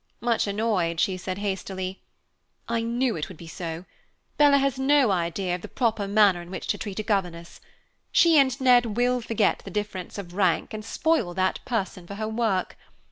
[0.19, 2.01] Much annoyed, she said hastily,
[2.67, 3.85] "I knew it would be so!
[4.35, 7.61] Bella has no idea of the proper manner in which to treat a governess.
[8.11, 12.27] She and Ned will forget the difference of rank and spoil that person for her
[12.27, 12.77] work.